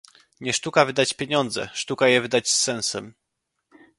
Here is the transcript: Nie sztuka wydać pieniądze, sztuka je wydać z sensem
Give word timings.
Nie 0.39 0.53
sztuka 0.53 0.85
wydać 0.85 1.13
pieniądze, 1.13 1.69
sztuka 1.73 2.07
je 2.07 2.21
wydać 2.21 2.49
z 2.49 2.61
sensem 2.61 3.13